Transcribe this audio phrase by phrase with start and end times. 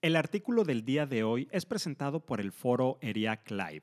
[0.00, 3.82] El artículo del día de hoy es presentado por el foro ERIAC Live.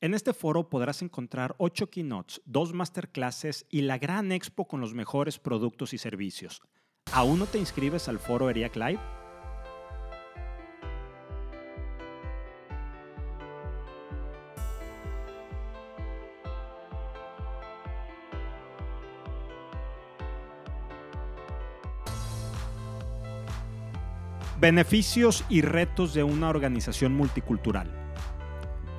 [0.00, 4.94] En este foro podrás encontrar 8 keynotes, 2 masterclasses y la gran expo con los
[4.94, 6.62] mejores productos y servicios.
[7.10, 9.17] ¿Aún no te inscribes al foro ERIAC Live?
[24.60, 27.88] Beneficios y retos de una organización multicultural.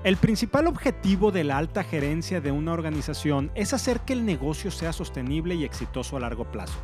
[0.06, 4.72] El principal objetivo de la alta gerencia de una organización es hacer que el negocio
[4.72, 6.80] sea sostenible y exitoso a largo plazo.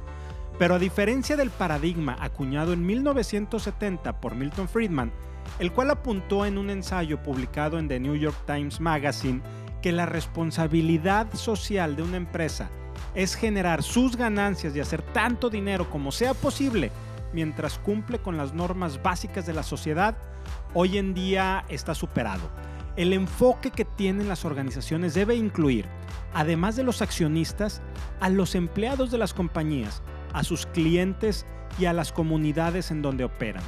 [0.59, 5.13] Pero a diferencia del paradigma acuñado en 1970 por Milton Friedman,
[5.59, 9.41] el cual apuntó en un ensayo publicado en The New York Times Magazine
[9.81, 12.69] que la responsabilidad social de una empresa
[13.13, 16.91] es generar sus ganancias y hacer tanto dinero como sea posible
[17.33, 20.17] mientras cumple con las normas básicas de la sociedad,
[20.73, 22.49] hoy en día está superado.
[22.95, 25.85] El enfoque que tienen las organizaciones debe incluir,
[26.33, 27.81] además de los accionistas,
[28.21, 30.01] a los empleados de las compañías,
[30.33, 31.45] a sus clientes
[31.77, 33.63] y a las comunidades en donde operan.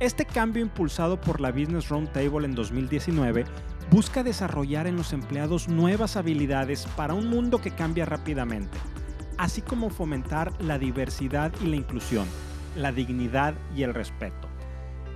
[0.00, 3.44] Este cambio impulsado por la Business Roundtable en 2019
[3.90, 8.78] busca desarrollar en los empleados nuevas habilidades para un mundo que cambia rápidamente,
[9.36, 12.26] así como fomentar la diversidad y la inclusión
[12.76, 14.48] la dignidad y el respeto.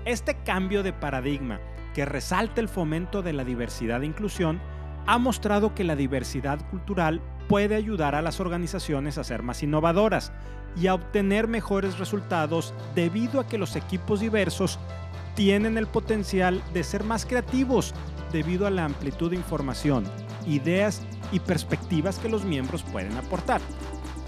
[0.05, 1.61] Este cambio de paradigma
[1.95, 4.61] que resalta el fomento de la diversidad e inclusión
[5.07, 10.33] ha mostrado que la diversidad cultural puede ayudar a las organizaciones a ser más innovadoras
[10.77, 14.79] y a obtener mejores resultados debido a que los equipos diversos
[15.35, 17.95] tienen el potencial de ser más creativos
[18.33, 20.05] debido a la amplitud de información,
[20.47, 23.61] ideas y perspectivas que los miembros pueden aportar.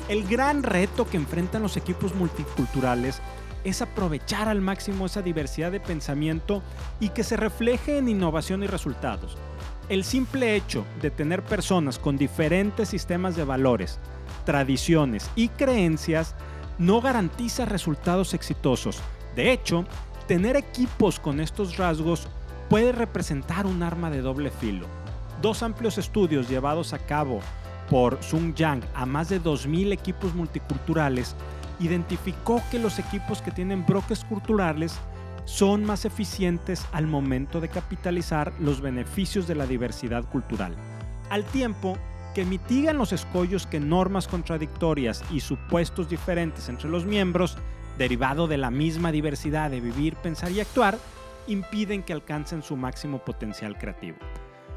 [0.08, 3.20] El gran reto que enfrentan los equipos multiculturales
[3.62, 6.62] es aprovechar al máximo esa diversidad de pensamiento
[6.98, 9.36] y que se refleje en innovación y resultados.
[9.90, 13.98] El simple hecho de tener personas con diferentes sistemas de valores,
[14.46, 16.34] tradiciones y creencias
[16.78, 19.00] no garantiza resultados exitosos.
[19.36, 19.84] De hecho,
[20.26, 22.28] tener equipos con estos rasgos
[22.70, 24.86] puede representar un arma de doble filo.
[25.42, 27.40] Dos amplios estudios llevados a cabo
[27.90, 31.34] por Sung Yang a más de 2.000 equipos multiculturales,
[31.80, 34.98] identificó que los equipos que tienen brokers culturales
[35.44, 40.74] son más eficientes al momento de capitalizar los beneficios de la diversidad cultural,
[41.30, 41.96] al tiempo
[42.34, 47.56] que mitigan los escollos que normas contradictorias y supuestos diferentes entre los miembros,
[47.96, 50.98] derivado de la misma diversidad de vivir, pensar y actuar,
[51.46, 54.18] impiden que alcancen su máximo potencial creativo.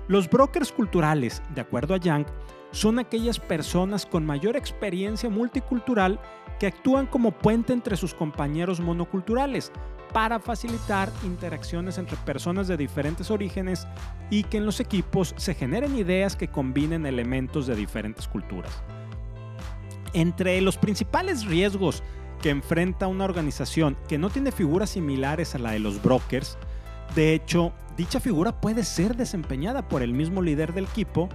[0.07, 2.25] Los brokers culturales, de acuerdo a Yang,
[2.71, 6.19] son aquellas personas con mayor experiencia multicultural
[6.59, 9.71] que actúan como puente entre sus compañeros monoculturales
[10.13, 13.87] para facilitar interacciones entre personas de diferentes orígenes
[14.29, 18.83] y que en los equipos se generen ideas que combinen elementos de diferentes culturas.
[20.13, 22.03] Entre los principales riesgos
[22.41, 26.57] que enfrenta una organización que no tiene figuras similares a la de los brokers,
[27.15, 31.29] de hecho, dicha figura puede ser desempeñada por el mismo líder del equipo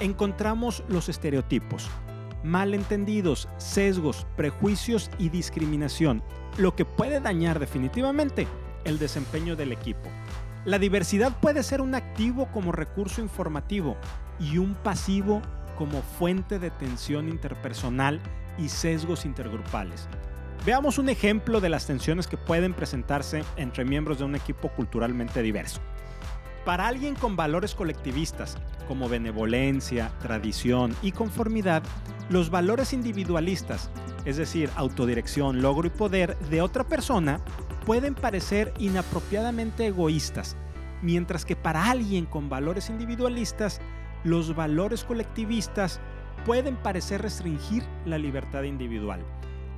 [0.00, 1.88] encontramos los estereotipos,
[2.42, 6.22] malentendidos, sesgos, prejuicios y discriminación,
[6.56, 8.48] lo que puede dañar definitivamente
[8.84, 10.08] el desempeño del equipo.
[10.64, 13.96] La diversidad puede ser un activo como recurso informativo
[14.38, 15.40] y un pasivo
[15.78, 18.20] como fuente de tensión interpersonal
[18.58, 20.08] y sesgos intergrupales.
[20.66, 25.40] Veamos un ejemplo de las tensiones que pueden presentarse entre miembros de un equipo culturalmente
[25.40, 25.80] diverso.
[26.66, 28.58] Para alguien con valores colectivistas,
[28.90, 31.84] como benevolencia, tradición y conformidad,
[32.28, 33.88] los valores individualistas,
[34.24, 37.38] es decir, autodirección, logro y poder de otra persona,
[37.86, 40.56] pueden parecer inapropiadamente egoístas,
[41.02, 43.80] mientras que para alguien con valores individualistas,
[44.24, 46.00] los valores colectivistas
[46.44, 49.24] pueden parecer restringir la libertad individual.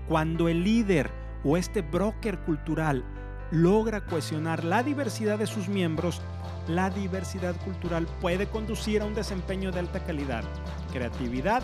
[0.08, 1.10] Cuando el líder
[1.44, 3.04] o este broker cultural
[3.50, 6.22] logra cohesionar la diversidad de sus miembros,
[6.68, 10.44] la diversidad cultural puede conducir a un desempeño de alta calidad,
[10.92, 11.62] creatividad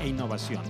[0.00, 0.62] e innovación.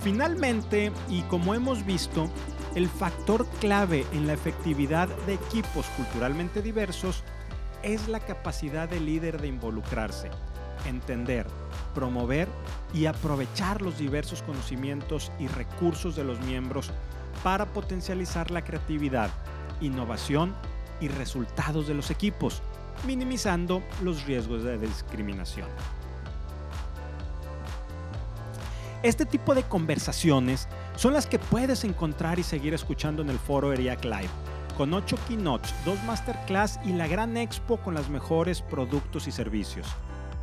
[0.00, 2.30] Finalmente, y como hemos visto,
[2.74, 7.24] el factor clave en la efectividad de equipos culturalmente diversos
[7.82, 10.30] es la capacidad del líder de involucrarse,
[10.84, 11.46] entender,
[11.94, 12.48] promover
[12.92, 16.90] y aprovechar los diversos conocimientos y recursos de los miembros
[17.42, 19.30] para potencializar la creatividad,
[19.80, 20.54] innovación
[21.00, 22.62] y resultados de los equipos,
[23.04, 25.68] minimizando los riesgos de discriminación.
[29.02, 33.72] Este tipo de conversaciones son las que puedes encontrar y seguir escuchando en el foro
[33.72, 34.30] ERIAC Live.
[34.76, 39.86] con 8 keynotes, 2 masterclass y la gran expo con los mejores productos y servicios.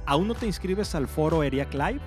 [0.05, 2.01] ¿Aún no te inscribes al foro ERIAC Live?